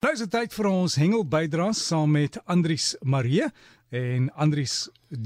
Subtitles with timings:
[0.00, 3.42] Nou is dit tyd vir ons hengel bydraes saam met Andries Marie
[3.92, 4.76] en Andries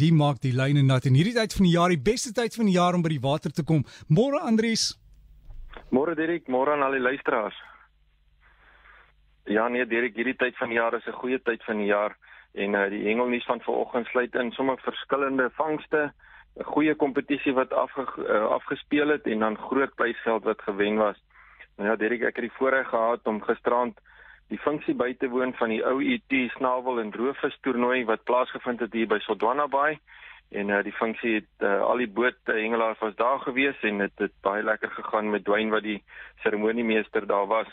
[0.00, 2.66] die maak die lyne nat in hierdie tyd van die jaar die beste tyd van
[2.66, 3.84] die jaar om by die water te kom.
[4.10, 4.88] Môre Andries.
[5.94, 7.60] Môre Dirk, môre aan al die luisteraars.
[9.46, 12.16] Ja nee Dirk, hierdie tyd van die jaar is 'n goeie tyd van die jaar
[12.54, 16.10] en uh, die hengelnuus van vanoggend sluit in sommer verskillende vangste,
[16.58, 21.22] 'n goeie kompetisie wat afge, uh, afgespeel het en dan groot prysgeld wat gewen was.
[21.76, 23.94] Nou ja Dirk, ek het die voorreg gehad om gisterand
[24.52, 28.80] die funksie by te woon van die ou ET snavel en roofvis toernooi wat plaasgevind
[28.84, 29.98] het hier by Sodwana Bay
[30.54, 34.12] en uh, die funksie het uh, al die boot hengelaars was daar gewees en dit
[34.12, 36.02] het, het baie lekker gegaan met Dwayne wat die
[36.42, 37.70] seremoniemeester daar was.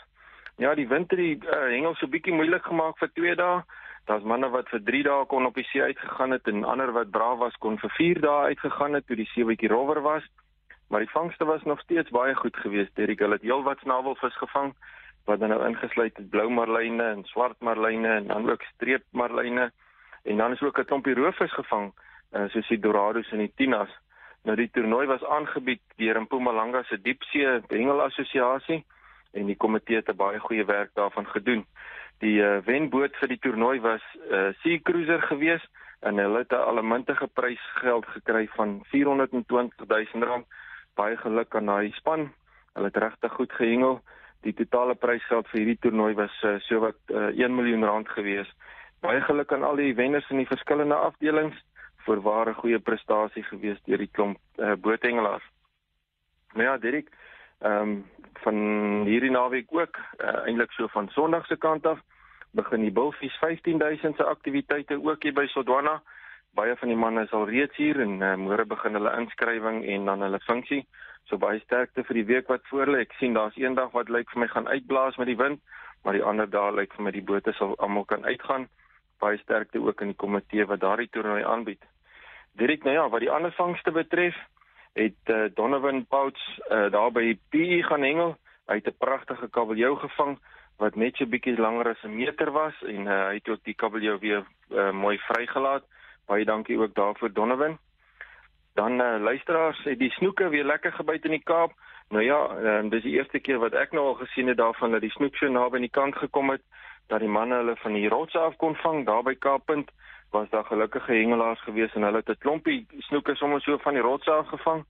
[0.56, 3.62] Ja, die wind het die uh, hengel so bietjie moeilik gemaak vir 2 dae.
[4.10, 7.12] Daar's manne wat vir 3 dae kon op die see uitgegaan het en ander wat
[7.14, 10.26] braaf was kon vir 4 dae uitgegaan het toe die seewetjie rower was.
[10.90, 12.96] Maar die vangste was nog steeds baie goed geweest.
[12.96, 14.74] Derek, hulle het heelwat snavelvis gevang
[15.24, 19.70] wat dan nou ingesluit het blou marline en swart marline en dan ook streep marline
[20.22, 21.92] en dan is ook 'n klompie roofvis gevang
[22.32, 23.90] uh, soos die dorados en die tinas.
[24.42, 28.84] Nou die toernooi was aangebied deur Mpumalanga se diepsee hengelassosiasie
[29.32, 31.66] en die komitee het baie goeie werk daarvan gedoen.
[32.18, 35.68] Die uh, wenboot vir die toernooi was uh, Sea Cruiser geweest
[36.02, 40.46] en hulle het 'n allemintige prysgeld gekry van 420 000 rand.
[40.94, 42.32] Baie geluk aan daai span.
[42.74, 44.02] Hulle het regtig goed gehengel.
[44.42, 48.48] Die totale prysgeld vir hierdie toernooi was uh, so wat uh, 1 miljoen rand gewees.
[49.02, 51.58] Baie geluk aan al die wenners in die verskillende afdelings
[52.06, 55.44] vir ware goeie prestasie gewees deur die klomp uh, boothengelaars.
[56.54, 57.12] Nou ja, Dirk,
[57.62, 58.02] ehm um,
[58.42, 58.56] van
[59.06, 62.00] hierdie naweek ook, uh, eintlik so van Sondag se kant af,
[62.58, 66.00] begin die Bulfies 15000 se aktiwiteite ook hier by Sodwana.
[66.54, 70.10] Baie van die manne is al reeds hier en uh, môre begin hulle inskrywing en
[70.10, 70.82] dan hulle funksie.
[71.30, 73.06] So baie sterkte vir die week wat voor lê.
[73.06, 75.62] Ek sien daar's een dag wat lyk vir my gaan uitblaas met die wind,
[76.04, 78.68] maar die ander dae lyk vir my die bote sal almal kan uitgaan.
[79.22, 81.80] Baie sterkte ook in die komitee wat daardie toernooi aanbied.
[82.60, 84.36] Direk nou ja, wat die ander vangste betref,
[84.98, 88.36] het uh, Donovan Pouts uh, daar by PE gaan hengel.
[88.68, 90.36] Hy het 'n pragtige kabeljou gevang
[90.78, 93.74] wat net so bietjie langer as 'n meter was en uh, hy het ook die
[93.74, 95.84] kabeljou weer uh, mooi vrygelaat.
[96.26, 97.78] Baie dankie ook daarvoor Donovan.
[98.74, 101.72] Dan uh, luisteraars het die snoeke weer lekker gebyt in die Kaap.
[102.08, 105.00] Nou ja, uh, dis die eerste keer wat ek nou al gesien het daarvan dat
[105.00, 106.62] die snoek so naby aan die kant gekom het
[107.06, 109.90] dat die manne hulle van die rotse af kon vang daar by Kaappunt.
[110.32, 114.02] Was daar gelukkige hengelaars gewees en hulle het 'n klompie snoeke sommer so van die
[114.02, 114.84] rotse af gevang.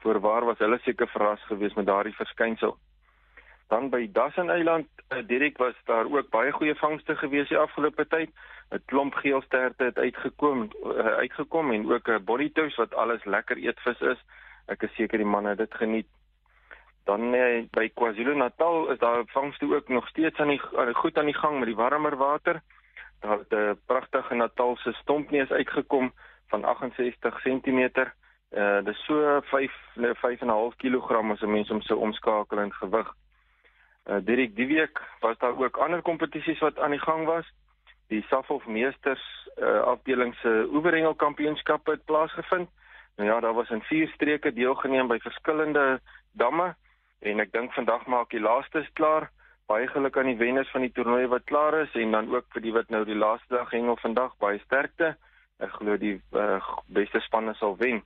[0.00, 2.78] Voorwaar was hulle seker verras gewees met daardie verskynsel.
[3.68, 8.06] Dan by Dassen Eiland, uh, Dirk was daar ook baie goeie vangste gewees die afgelope
[8.06, 8.30] tyd.
[8.70, 13.56] 'n Klomp geelsterte het uitgekom, uh, uitgekom en ook 'n uh, bodytoes wat alles lekker
[13.56, 14.20] eetvis is.
[14.66, 16.08] Ek is seker die manne het dit geniet.
[17.04, 21.30] Dan uh, by KwaZulu-Natal is daar vangste ook nog steeds aan die uh, goed aan
[21.30, 22.60] die gang met die warmer water.
[23.20, 26.12] Daar het 'n uh, pragtige Natalse stompneus uitgekom
[26.48, 27.88] van 68 cm.
[28.50, 33.14] Uh dis so 5 5.5 kg as 'n mens om so omskakel in gewig.
[34.08, 37.44] Uh, Dirk die week was daar ook ander kompetisies wat aan die gang was.
[38.08, 39.24] Die Safhof Meesters
[39.60, 42.70] uh, afdeling se oeverhengel kampioenskap het plaasgevind.
[43.16, 46.00] Nou ja, daar was in vier streke deelgeneem by verskillende
[46.32, 46.74] damme
[47.20, 49.28] en ek dink vandag maak die laaste is klaar.
[49.68, 52.64] Baie geluk aan die wenners van die toernooi wat klaar is en dan ook vir
[52.64, 55.16] die wat nou die laaste dag hengel vandag baie sterkte.
[55.60, 58.00] Ek glo die uh, beste spanne sal wen.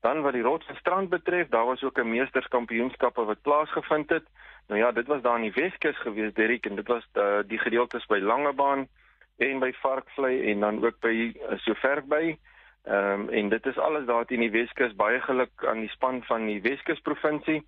[0.00, 4.24] Dan wat die rots en strand betref, daar was ook 'n meesterskampioenskappe wat plaasgevind het.
[4.68, 7.58] Nou ja, dit was daar in die Weskus gewees, Derrick, en dit was eh, die
[7.58, 8.88] gedeeltes by Langebaan
[9.36, 12.38] en by Varkvlei en dan ook by uh, sover by.
[12.84, 14.94] Ehm um, en dit is alles daar in die Weskus.
[14.94, 17.64] Baie geluk aan die span van die Weskus provinsie.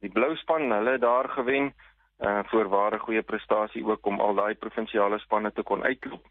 [0.00, 1.72] Die blou span, hulle daar gewen
[2.20, 6.24] uh vir ware goeie prestasie ook om al daai provinsiale spanne te kon uitklop.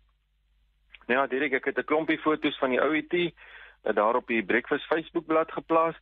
[1.08, 3.34] Nou ja, Derrick, ek het 'n klompie foto's van die OET
[3.84, 5.96] daar op die Breakfast Facebookblad geplaas.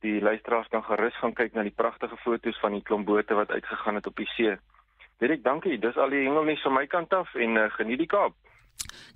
[0.00, 3.50] Die luisteraars kan gerus gaan kyk na die pragtige foto's van die klomp bote wat
[3.50, 4.56] uitgegaan het op die see.
[5.18, 5.78] Direk, dankie.
[5.78, 8.34] Dis al die hengelnuus van my kant af en uh, geniet die Kaap.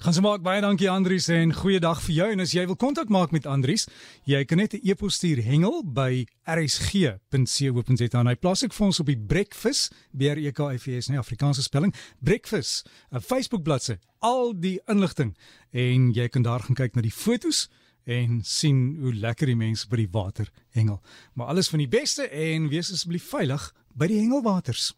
[0.00, 3.10] Gaan se maak baie dankie Andries en goeiedag vir jou en as jy wil kontak
[3.12, 3.84] maak met Andries,
[4.24, 9.00] jy kan net 'n e-pos stuur hengel by rsg.co.za en hy plaas ek vir ons
[9.00, 13.62] op die Breakfast B R E K F S nie Afrikaanse spelling Breakfast 'n Facebook
[13.62, 15.36] bladsy al die inligting
[15.72, 17.68] en jy kan daar gaan kyk na die fotos
[18.04, 21.00] en sien hoe lekker die mense by die water hengel.
[21.34, 24.94] Maar alles van die beste en wees asseblief veilig by die hengelwaters.